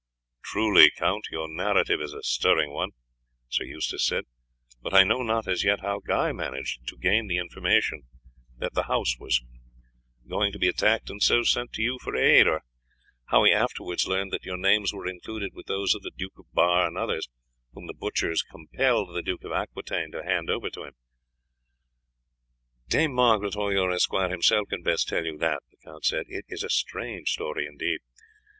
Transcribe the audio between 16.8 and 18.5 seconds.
and others whom the butchers